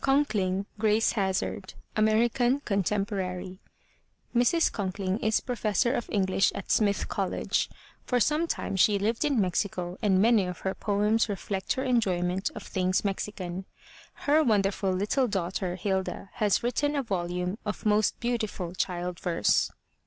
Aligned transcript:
CONKLING, 0.00 0.64
GRACE 0.78 1.12
HAZARD 1.12 1.74
(American, 1.94 2.60
contemporary) 2.60 3.60
Mrs. 4.34 4.72
Conkling 4.72 5.18
is 5.22 5.40
professor 5.40 5.92
of 5.92 6.08
English 6.10 6.50
at 6.54 6.70
Smith 6.70 7.06
College. 7.06 7.68
For 8.06 8.18
some 8.18 8.46
time 8.46 8.76
she 8.76 8.98
lived 8.98 9.26
in 9.26 9.38
Mexico 9.42 9.98
and 10.00 10.22
many 10.22 10.46
of 10.46 10.60
her 10.60 10.74
poems 10.74 11.28
reflect 11.28 11.74
her 11.74 11.84
enjoyment 11.84 12.50
of 12.54 12.62
things 12.62 13.04
Mexican. 13.04 13.66
Her 14.24 14.42
wonderful 14.42 14.90
little 14.90 15.28
daughter, 15.28 15.76
Hilda, 15.76 16.30
has 16.32 16.62
written 16.62 16.96
a 16.96 17.02
volume 17.02 17.58
of 17.66 17.84
most 17.84 18.18
beautiful 18.20 18.72
child 18.72 19.20
verse. 19.20 19.70